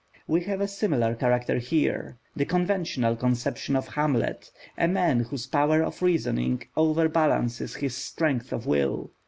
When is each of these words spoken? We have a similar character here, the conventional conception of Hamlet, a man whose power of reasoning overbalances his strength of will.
We 0.27 0.41
have 0.45 0.61
a 0.61 0.67
similar 0.67 1.13
character 1.13 1.59
here, 1.59 2.17
the 2.35 2.43
conventional 2.43 3.15
conception 3.15 3.75
of 3.75 3.89
Hamlet, 3.89 4.49
a 4.75 4.87
man 4.87 5.19
whose 5.19 5.45
power 5.45 5.83
of 5.83 6.01
reasoning 6.01 6.63
overbalances 6.75 7.75
his 7.75 7.95
strength 7.95 8.51
of 8.51 8.65
will. 8.65 9.11